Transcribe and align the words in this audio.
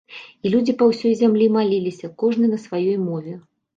І 0.45 0.51
людзі 0.53 0.73
па 0.79 0.87
ўсёй 0.91 1.13
зямлі 1.19 1.49
маліліся, 1.57 2.13
кожны 2.25 2.53
на 2.55 2.59
сваёй 2.67 2.97
мове. 3.07 3.37